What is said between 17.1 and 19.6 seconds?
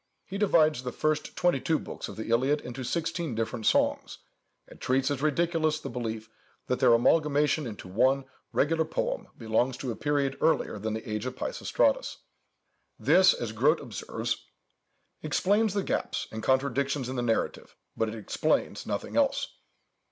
the narrative, but it explains nothing else."